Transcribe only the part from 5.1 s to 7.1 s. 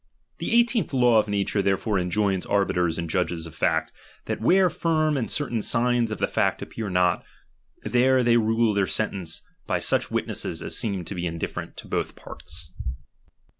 and certain signs of the fact appear